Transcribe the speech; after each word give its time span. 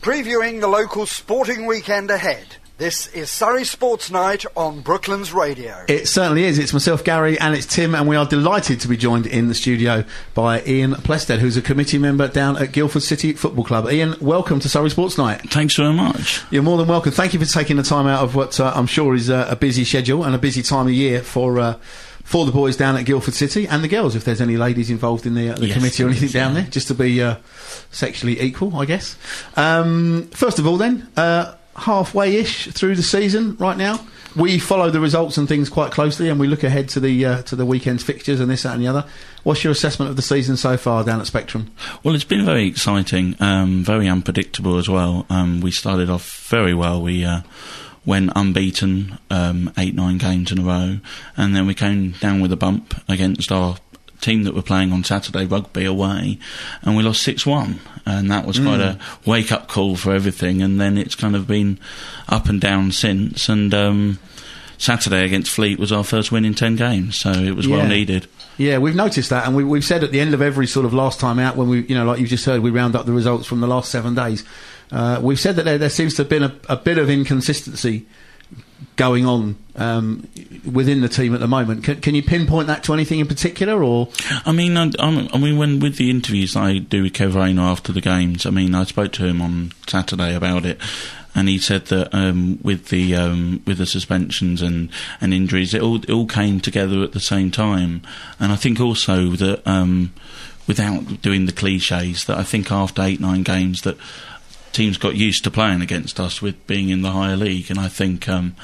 previewing 0.00 0.60
the 0.60 0.68
local 0.68 1.04
sporting 1.04 1.66
weekend 1.66 2.10
ahead. 2.10 2.56
This 2.78 3.08
is 3.08 3.28
Surrey 3.28 3.64
Sports 3.64 4.10
Night 4.10 4.46
on 4.56 4.80
Brooklands 4.80 5.34
Radio. 5.34 5.84
It 5.88 6.08
certainly 6.08 6.44
is. 6.44 6.58
It's 6.58 6.72
myself, 6.72 7.04
Gary, 7.04 7.38
and 7.38 7.54
it's 7.54 7.66
Tim, 7.66 7.94
and 7.94 8.08
we 8.08 8.16
are 8.16 8.24
delighted 8.24 8.80
to 8.80 8.88
be 8.88 8.96
joined 8.96 9.26
in 9.26 9.48
the 9.48 9.54
studio 9.54 10.04
by 10.32 10.62
Ian 10.62 10.94
Plested, 10.94 11.40
who's 11.40 11.58
a 11.58 11.62
committee 11.62 11.98
member 11.98 12.28
down 12.28 12.56
at 12.56 12.72
Guildford 12.72 13.02
City 13.02 13.34
Football 13.34 13.64
Club. 13.64 13.90
Ian, 13.90 14.14
welcome 14.22 14.58
to 14.60 14.70
Surrey 14.70 14.88
Sports 14.88 15.18
Night. 15.18 15.42
Thanks 15.50 15.76
very 15.76 15.92
much. 15.92 16.42
You're 16.50 16.62
more 16.62 16.78
than 16.78 16.88
welcome. 16.88 17.12
Thank 17.12 17.34
you 17.34 17.38
for 17.38 17.44
taking 17.44 17.76
the 17.76 17.82
time 17.82 18.06
out 18.06 18.24
of 18.24 18.34
what 18.34 18.58
uh, 18.58 18.72
I'm 18.74 18.86
sure 18.86 19.14
is 19.14 19.28
uh, 19.28 19.48
a 19.50 19.56
busy 19.56 19.84
schedule 19.84 20.24
and 20.24 20.34
a 20.34 20.38
busy 20.38 20.62
time 20.62 20.86
of 20.86 20.94
year 20.94 21.20
for. 21.20 21.60
Uh, 21.60 21.78
for 22.30 22.46
the 22.46 22.52
boys 22.52 22.76
down 22.76 22.96
at 22.96 23.04
Guildford 23.06 23.34
City 23.34 23.66
and 23.66 23.82
the 23.82 23.88
girls, 23.88 24.14
if 24.14 24.24
there's 24.24 24.40
any 24.40 24.56
ladies 24.56 24.88
involved 24.88 25.26
in 25.26 25.34
the, 25.34 25.50
uh, 25.50 25.56
the 25.56 25.66
Yes, 25.66 25.76
committee 25.76 26.04
or 26.04 26.06
anything 26.06 26.26
is, 26.26 26.32
down 26.32 26.54
yeah. 26.54 26.60
there, 26.60 26.70
just 26.70 26.86
to 26.86 26.94
be 26.94 27.20
uh, 27.20 27.34
sexually 27.90 28.40
equal, 28.40 28.76
I 28.76 28.84
guess. 28.84 29.16
Um, 29.56 30.28
first 30.32 30.60
of 30.60 30.66
all, 30.68 30.76
then, 30.76 31.08
uh, 31.16 31.56
halfway 31.74 32.36
ish 32.36 32.68
through 32.68 32.94
the 32.94 33.02
season 33.02 33.56
right 33.56 33.76
now. 33.76 33.98
We 34.36 34.60
follow 34.60 34.90
the 34.90 35.00
results 35.00 35.38
and 35.38 35.48
things 35.48 35.68
quite 35.68 35.90
closely, 35.90 36.28
and 36.28 36.38
we 36.38 36.46
look 36.46 36.62
ahead 36.62 36.88
to 36.90 37.00
the 37.00 37.26
uh, 37.26 37.42
to 37.42 37.56
the 37.56 37.66
weekend's 37.66 38.04
fixtures 38.04 38.38
and 38.38 38.48
this, 38.48 38.62
that, 38.62 38.74
and 38.74 38.80
the 38.80 38.86
other. 38.86 39.04
What's 39.42 39.64
your 39.64 39.72
assessment 39.72 40.08
of 40.08 40.14
the 40.14 40.22
season 40.22 40.56
so 40.56 40.76
far 40.76 41.02
down 41.02 41.18
at 41.20 41.26
Spectrum? 41.26 41.72
Well, 42.04 42.14
it's 42.14 42.22
been 42.22 42.44
very 42.44 42.68
exciting, 42.68 43.34
um, 43.40 43.82
very 43.82 44.08
unpredictable 44.08 44.78
as 44.78 44.88
well. 44.88 45.26
Um, 45.28 45.60
we 45.60 45.72
started 45.72 46.08
off 46.08 46.46
very 46.48 46.74
well. 46.74 47.02
We 47.02 47.24
uh, 47.24 47.40
went 48.06 48.32
unbeaten, 48.34 49.18
um, 49.30 49.72
eight, 49.78 49.94
nine 49.94 50.18
games 50.18 50.50
in 50.50 50.58
a 50.58 50.62
row, 50.62 50.98
and 51.36 51.54
then 51.54 51.66
we 51.66 51.74
came 51.74 52.12
down 52.12 52.40
with 52.40 52.52
a 52.52 52.56
bump 52.56 52.94
against 53.08 53.52
our 53.52 53.76
team 54.20 54.42
that 54.44 54.54
were 54.54 54.62
playing 54.62 54.92
on 54.92 55.02
Saturday 55.04 55.46
rugby 55.46 55.84
away, 55.84 56.38
and 56.82 56.96
we 56.96 57.02
lost 57.02 57.22
6 57.22 57.46
1. 57.46 57.78
And 58.06 58.30
that 58.30 58.46
was 58.46 58.58
quite 58.58 58.80
a 58.80 58.98
wake 59.24 59.52
up 59.52 59.68
call 59.68 59.94
for 59.96 60.12
everything. 60.14 60.62
And 60.62 60.80
then 60.80 60.98
it's 60.98 61.14
kind 61.14 61.36
of 61.36 61.46
been 61.46 61.78
up 62.28 62.48
and 62.48 62.60
down 62.60 62.90
since. 62.92 63.48
And 63.48 63.72
um, 63.72 64.18
Saturday 64.78 65.24
against 65.24 65.50
Fleet 65.52 65.78
was 65.78 65.92
our 65.92 66.02
first 66.02 66.32
win 66.32 66.44
in 66.44 66.54
10 66.54 66.76
games, 66.76 67.16
so 67.16 67.30
it 67.30 67.54
was 67.54 67.66
Yeah. 67.66 67.76
well 67.78 67.86
needed. 67.86 68.26
Yeah, 68.58 68.78
we've 68.78 68.94
noticed 68.94 69.30
that, 69.30 69.46
and 69.46 69.54
we, 69.56 69.64
we've 69.64 69.84
said 69.84 70.02
at 70.04 70.10
the 70.12 70.20
end 70.20 70.34
of 70.34 70.42
every 70.42 70.66
sort 70.66 70.84
of 70.86 70.92
last 70.92 71.18
time 71.20 71.38
out 71.38 71.56
when 71.56 71.68
we, 71.68 71.80
you 71.86 71.94
know, 71.94 72.04
like 72.04 72.18
you've 72.20 72.28
just 72.28 72.44
heard, 72.44 72.60
we 72.60 72.70
round 72.70 72.94
up 72.96 73.06
the 73.06 73.12
results 73.12 73.46
from 73.46 73.60
the 73.60 73.66
last 73.66 73.90
seven 73.90 74.14
days. 74.14 74.44
Uh, 74.92 75.20
we've 75.22 75.40
said 75.40 75.56
that 75.56 75.64
there, 75.64 75.78
there 75.78 75.90
seems 75.90 76.14
to 76.14 76.22
have 76.22 76.28
been 76.28 76.42
a, 76.42 76.54
a 76.68 76.76
bit 76.76 76.98
of 76.98 77.08
inconsistency 77.08 78.06
going 78.96 79.24
on 79.24 79.56
um, 79.76 80.28
within 80.70 81.00
the 81.00 81.08
team 81.08 81.32
at 81.34 81.40
the 81.40 81.46
moment. 81.46 81.84
Can, 81.84 82.00
can 82.00 82.14
you 82.14 82.22
pinpoint 82.22 82.66
that 82.66 82.84
to 82.84 82.92
anything 82.94 83.20
in 83.20 83.26
particular, 83.26 83.82
or 83.82 84.08
I 84.44 84.52
mean, 84.52 84.76
I, 84.76 84.90
I'm- 84.98 85.28
mean, 85.40 85.56
when 85.56 85.80
with 85.80 85.96
the 85.96 86.10
interviews 86.10 86.56
I 86.56 86.78
do 86.78 87.04
with 87.04 87.12
Kev 87.12 87.34
Rayner 87.34 87.62
after 87.62 87.92
the 87.92 88.00
games, 88.00 88.46
I 88.46 88.50
mean, 88.50 88.74
I 88.74 88.84
spoke 88.84 89.12
to 89.12 89.26
him 89.26 89.40
on 89.40 89.72
Saturday 89.86 90.34
about 90.34 90.66
it, 90.66 90.78
and 91.34 91.48
he 91.48 91.58
said 91.58 91.86
that 91.86 92.12
um, 92.14 92.58
with 92.62 92.88
the 92.88 93.14
um, 93.14 93.62
with 93.66 93.78
the 93.78 93.86
suspensions 93.86 94.60
and, 94.60 94.90
and 95.20 95.32
injuries, 95.32 95.72
it 95.72 95.82
all 95.82 95.96
it 95.96 96.10
all 96.10 96.26
came 96.26 96.60
together 96.60 97.02
at 97.02 97.12
the 97.12 97.20
same 97.20 97.50
time, 97.50 98.02
and 98.38 98.50
I 98.52 98.56
think 98.56 98.80
also 98.80 99.30
that 99.30 99.66
um, 99.66 100.12
without 100.66 101.22
doing 101.22 101.46
the 101.46 101.52
cliches, 101.52 102.24
that 102.26 102.36
I 102.38 102.42
think 102.42 102.70
after 102.72 103.02
eight 103.02 103.20
nine 103.20 103.44
games 103.44 103.82
that 103.82 103.96
teams 104.72 104.98
got 104.98 105.16
used 105.16 105.44
to 105.44 105.50
playing 105.50 105.82
against 105.82 106.20
us 106.20 106.40
with 106.40 106.66
being 106.66 106.88
in 106.88 107.02
the 107.02 107.10
higher 107.10 107.36
league, 107.36 107.70
and 107.70 107.78
I 107.78 107.88
think. 107.88 108.28
Um, 108.28 108.56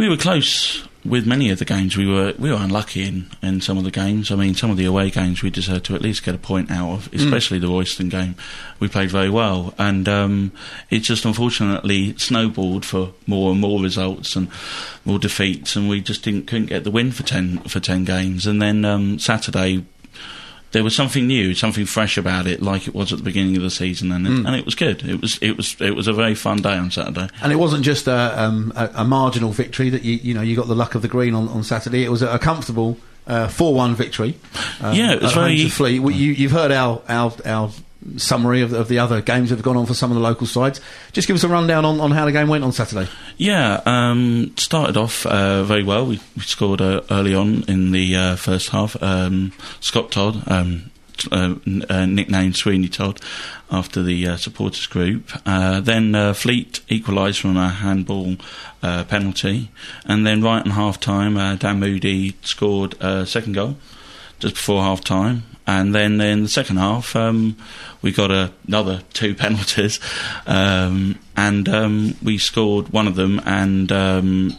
we 0.00 0.08
were 0.08 0.16
close 0.16 0.88
with 1.04 1.26
many 1.26 1.50
of 1.50 1.58
the 1.58 1.64
games. 1.66 1.94
We 1.94 2.06
were 2.06 2.34
we 2.38 2.50
were 2.50 2.56
unlucky 2.56 3.02
in, 3.02 3.30
in 3.42 3.60
some 3.60 3.76
of 3.76 3.84
the 3.84 3.90
games. 3.90 4.30
I 4.30 4.36
mean, 4.36 4.54
some 4.54 4.70
of 4.70 4.78
the 4.78 4.86
away 4.86 5.10
games 5.10 5.42
we 5.42 5.50
deserved 5.50 5.84
to 5.86 5.94
at 5.94 6.00
least 6.00 6.24
get 6.24 6.34
a 6.34 6.38
point 6.38 6.70
out 6.70 6.90
of, 6.90 7.12
especially 7.12 7.58
the 7.58 7.68
Royston 7.68 8.08
game. 8.08 8.34
We 8.78 8.88
played 8.88 9.10
very 9.10 9.28
well, 9.28 9.74
and 9.76 10.08
um, 10.08 10.52
it 10.88 11.00
just 11.00 11.26
unfortunately 11.26 12.16
snowballed 12.16 12.86
for 12.86 13.12
more 13.26 13.52
and 13.52 13.60
more 13.60 13.82
results 13.82 14.36
and 14.36 14.48
more 15.04 15.18
defeats, 15.18 15.76
and 15.76 15.86
we 15.86 16.00
just 16.00 16.22
didn't 16.22 16.46
couldn't 16.46 16.66
get 16.66 16.84
the 16.84 16.90
win 16.90 17.12
for 17.12 17.22
ten 17.22 17.58
for 17.60 17.78
ten 17.78 18.04
games. 18.04 18.46
And 18.46 18.60
then 18.60 18.84
um, 18.84 19.18
Saturday. 19.18 19.84
There 20.72 20.84
was 20.84 20.94
something 20.94 21.26
new, 21.26 21.54
something 21.54 21.84
fresh 21.84 22.16
about 22.16 22.46
it, 22.46 22.62
like 22.62 22.86
it 22.86 22.94
was 22.94 23.12
at 23.12 23.18
the 23.18 23.24
beginning 23.24 23.56
of 23.56 23.62
the 23.62 23.70
season, 23.70 24.12
and, 24.12 24.26
it, 24.26 24.30
and 24.46 24.54
it 24.54 24.64
was 24.64 24.74
good. 24.76 25.02
It 25.02 25.20
was, 25.20 25.36
it 25.42 25.56
was, 25.56 25.76
it 25.80 25.96
was 25.96 26.06
a 26.06 26.12
very 26.12 26.34
fun 26.36 26.58
day 26.58 26.74
on 26.76 26.90
Saturday. 26.92 27.28
and 27.42 27.52
it 27.52 27.56
wasn't 27.56 27.84
just 27.84 28.06
a, 28.06 28.40
um, 28.40 28.72
a, 28.76 28.90
a 28.96 29.04
marginal 29.04 29.50
victory 29.50 29.90
that 29.90 30.02
you, 30.04 30.14
you 30.22 30.32
know, 30.34 30.42
you 30.42 30.54
got 30.54 30.68
the 30.68 30.74
luck 30.76 30.94
of 30.94 31.02
the 31.02 31.08
green 31.08 31.34
on, 31.34 31.48
on 31.48 31.64
Saturday. 31.64 32.04
It 32.04 32.10
was 32.10 32.22
a, 32.22 32.28
a 32.34 32.38
comfortable 32.38 32.96
four 33.48 33.74
one 33.74 33.94
victory. 33.96 34.36
uh, 34.80 34.92
Yeah, 34.94 35.12
it 35.14 35.22
was 35.22 35.32
very- 35.32 35.68
Fleet. 35.68 35.98
Well, 36.00 36.14
You, 36.14 36.32
you've 36.32 36.52
heard 36.52 36.70
our 36.72 37.02
our, 37.08 37.32
our 37.44 37.70
summary 38.16 38.62
of, 38.62 38.72
of 38.72 38.88
the 38.88 38.98
other 38.98 39.20
games 39.20 39.50
that 39.50 39.56
have 39.56 39.64
gone 39.64 39.76
on 39.76 39.86
for 39.86 39.94
some 39.94 40.10
of 40.10 40.14
the 40.14 40.22
local 40.22 40.46
sides. 40.46 40.80
Just 41.12 41.28
give 41.28 41.36
us 41.36 41.44
a 41.44 41.48
rundown 41.48 41.84
on, 41.84 42.00
on 42.00 42.10
how 42.10 42.24
the 42.24 42.32
game 42.32 42.48
went 42.48 42.64
on 42.64 42.72
Saturday. 42.72 43.10
Yeah, 43.36 43.80
um, 43.86 44.54
started 44.56 44.96
off 44.96 45.26
uh, 45.26 45.64
very 45.64 45.84
well. 45.84 46.06
We, 46.06 46.20
we 46.36 46.42
scored 46.42 46.80
uh, 46.80 47.02
early 47.10 47.34
on 47.34 47.64
in 47.68 47.92
the 47.92 48.16
uh, 48.16 48.36
first 48.36 48.70
half. 48.70 49.00
Um, 49.02 49.52
Scott 49.80 50.12
Todd, 50.12 50.42
um, 50.50 50.90
uh, 51.30 51.56
uh, 51.88 52.06
nicknamed 52.06 52.56
Sweeney 52.56 52.88
Todd, 52.88 53.20
after 53.70 54.02
the 54.02 54.26
uh, 54.26 54.36
supporters 54.36 54.86
group. 54.86 55.30
Then 55.44 56.34
Fleet 56.34 56.80
equalised 56.88 57.40
from 57.40 57.56
a 57.56 57.68
handball 57.68 58.36
penalty, 58.80 59.70
and 60.06 60.26
then 60.26 60.42
right 60.42 60.64
in 60.64 60.72
half 60.72 60.98
time, 60.98 61.34
Dan 61.58 61.80
Moody 61.80 62.36
scored 62.42 62.94
a 63.00 63.26
second 63.26 63.52
goal 63.52 63.76
just 64.40 64.56
before 64.56 64.82
half 64.82 65.02
time. 65.02 65.44
And 65.66 65.94
then 65.94 66.20
in 66.20 66.42
the 66.42 66.48
second 66.48 66.78
half, 66.78 67.14
um, 67.14 67.56
we 68.02 68.10
got 68.10 68.30
a, 68.32 68.52
another 68.66 69.02
two 69.12 69.34
penalties, 69.36 70.00
um, 70.46 71.18
and 71.36 71.68
um, 71.68 72.16
we 72.22 72.38
scored 72.38 72.88
one 72.88 73.06
of 73.06 73.14
them. 73.14 73.40
And 73.44 73.92
um, 73.92 74.56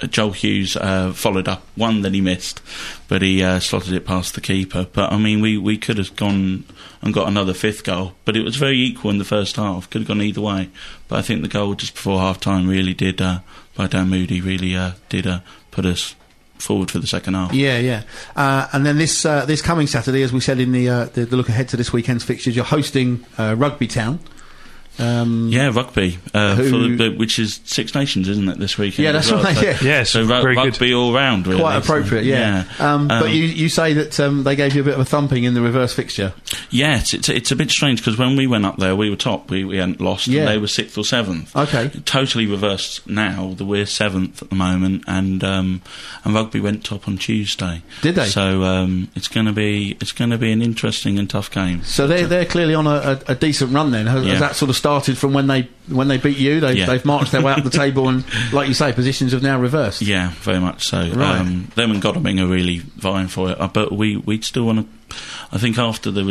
Joel 0.00 0.32
Hughes 0.32 0.76
uh, 0.76 1.12
followed 1.12 1.48
up 1.48 1.62
one 1.76 2.02
that 2.02 2.12
he 2.12 2.20
missed, 2.20 2.60
but 3.08 3.22
he 3.22 3.42
uh, 3.42 3.60
slotted 3.60 3.92
it 3.92 4.04
past 4.04 4.34
the 4.34 4.40
keeper. 4.40 4.86
But 4.92 5.12
I 5.12 5.18
mean, 5.18 5.40
we, 5.40 5.56
we 5.56 5.78
could 5.78 5.98
have 5.98 6.16
gone 6.16 6.64
and 7.00 7.14
got 7.14 7.28
another 7.28 7.54
fifth 7.54 7.84
goal, 7.84 8.14
but 8.24 8.36
it 8.36 8.42
was 8.42 8.56
very 8.56 8.78
equal 8.78 9.10
in 9.10 9.18
the 9.18 9.24
first 9.24 9.56
half. 9.56 9.88
Could 9.90 10.02
have 10.02 10.08
gone 10.08 10.22
either 10.22 10.40
way. 10.40 10.70
But 11.08 11.18
I 11.18 11.22
think 11.22 11.42
the 11.42 11.48
goal 11.48 11.74
just 11.74 11.94
before 11.94 12.18
half 12.18 12.40
time 12.40 12.68
really 12.68 12.94
did, 12.94 13.20
uh, 13.20 13.40
by 13.76 13.86
Dan 13.86 14.08
Moody, 14.08 14.40
really 14.40 14.74
uh, 14.74 14.92
did 15.08 15.26
uh, 15.26 15.40
put 15.70 15.86
us 15.86 16.14
forward 16.62 16.90
for 16.90 16.98
the 16.98 17.06
second 17.06 17.34
half. 17.34 17.52
Yeah, 17.52 17.78
yeah. 17.78 18.02
Uh, 18.36 18.68
and 18.72 18.86
then 18.86 18.98
this 18.98 19.24
uh, 19.24 19.44
this 19.44 19.60
coming 19.62 19.86
Saturday, 19.86 20.22
as 20.22 20.32
we 20.32 20.40
said 20.40 20.60
in 20.60 20.72
the, 20.72 20.88
uh, 20.88 21.04
the 21.06 21.24
the 21.24 21.36
look 21.36 21.48
ahead 21.48 21.68
to 21.68 21.76
this 21.76 21.92
weekend's 21.92 22.24
fixtures, 22.24 22.56
you're 22.56 22.64
hosting 22.64 23.24
uh, 23.38 23.54
Rugby 23.58 23.86
Town. 23.88 24.20
Um, 24.98 25.48
Yeah, 25.50 25.70
rugby, 25.72 26.18
uh, 26.34 26.54
Who- 26.54 26.70
for 26.70 26.76
the, 26.78 26.96
the- 26.96 27.16
which 27.16 27.38
is 27.38 27.60
Six 27.64 27.94
Nations, 27.94 28.28
isn't 28.28 28.48
it, 28.48 28.58
this 28.58 28.76
weekend? 28.78 29.04
Yeah, 29.04 29.12
that's 29.12 29.30
well? 29.30 29.42
right, 29.42 29.56
So, 29.56 29.62
yeah. 29.62 29.78
Yes, 29.82 30.10
so 30.10 30.20
ru- 30.20 30.26
very 30.26 30.54
good. 30.54 30.66
rugby 30.72 30.94
all 30.94 31.12
round, 31.14 31.46
really. 31.46 31.60
Quite 31.60 31.82
So, 31.84 31.94
appropriate, 31.94 32.24
yeah. 32.24 32.64
Um, 32.78 33.08
but 33.08 33.30
you, 33.30 33.44
you 33.44 33.68
say 33.68 33.94
that 33.94 34.18
um, 34.20 34.44
they 34.44 34.54
gave 34.56 34.74
you 34.74 34.82
a 34.82 34.84
bit 34.84 34.94
of 34.94 35.00
a 35.00 35.04
thumping 35.04 35.44
in 35.44 35.54
the 35.54 35.60
reverse 35.62 35.94
fixture. 35.94 36.34
Yes, 36.70 37.14
it's 37.14 37.28
it's 37.28 37.50
a 37.50 37.56
bit 37.56 37.70
strange 37.70 38.00
because 38.00 38.18
when 38.18 38.36
we 38.36 38.46
went 38.46 38.64
up 38.66 38.76
there, 38.78 38.94
we 38.94 39.08
were 39.10 39.16
top. 39.16 39.50
We, 39.50 39.64
we 39.64 39.78
hadn't 39.78 40.00
lost. 40.00 40.26
Yeah. 40.26 40.40
And 40.42 40.48
they 40.48 40.58
were 40.58 40.66
sixth 40.68 40.96
or 40.98 41.04
seventh. 41.04 41.54
Okay. 41.56 41.88
Totally 42.04 42.46
reversed 42.46 43.06
now. 43.08 43.54
That 43.56 43.64
we're 43.64 43.86
seventh 43.86 44.42
at 44.42 44.50
the 44.50 44.56
moment, 44.56 45.04
and 45.06 45.42
um, 45.44 45.82
and 46.24 46.34
rugby 46.34 46.60
went 46.60 46.84
top 46.84 47.08
on 47.08 47.18
Tuesday. 47.18 47.82
Did 48.02 48.14
they? 48.16 48.26
So 48.26 48.62
um, 48.64 49.08
it's 49.14 49.28
going 49.28 49.46
to 49.46 49.52
be 49.52 49.96
it's 50.00 50.12
going 50.12 50.30
to 50.30 50.38
be 50.38 50.52
an 50.52 50.62
interesting 50.62 51.18
and 51.18 51.28
tough 51.28 51.50
game. 51.50 51.82
So 51.84 52.06
they're 52.06 52.26
they're 52.26 52.44
clearly 52.46 52.74
on 52.74 52.86
a, 52.86 53.20
a, 53.28 53.32
a 53.32 53.34
decent 53.34 53.72
run. 53.72 53.90
Then 53.90 54.06
has, 54.06 54.24
Yeah. 54.24 54.30
has 54.32 54.40
that 54.40 54.56
sort 54.56 54.70
of 54.70 54.76
started 54.82 55.16
from 55.16 55.32
when 55.32 55.46
they 55.46 55.68
when 55.86 56.08
they 56.08 56.16
beat 56.16 56.38
you? 56.38 56.58
They, 56.58 56.72
Yeah. 56.72 56.86
They've 56.86 57.04
marched 57.04 57.30
their 57.30 57.40
way 57.40 57.52
up 57.52 57.62
the 57.62 57.70
table, 57.84 58.08
and 58.08 58.24
like 58.52 58.66
you 58.66 58.74
say, 58.74 58.92
positions 58.92 59.30
have 59.30 59.40
now 59.40 59.60
reversed. 59.60 60.02
Yeah, 60.02 60.30
very 60.40 60.58
much 60.58 60.88
so. 60.88 60.98
Right. 60.98 61.38
Um, 61.38 61.70
them 61.76 61.92
and 61.92 62.02
Godalming 62.02 62.40
are 62.40 62.48
really 62.48 62.78
vying 62.78 63.28
for 63.28 63.52
it, 63.52 63.60
uh, 63.60 63.68
but 63.68 63.92
we 63.92 64.16
we 64.16 64.40
still 64.40 64.64
want 64.64 64.80
to. 64.80 65.16
I 65.52 65.58
think 65.58 65.78
after 65.78 66.10
the 66.10 66.24
result. 66.24 66.30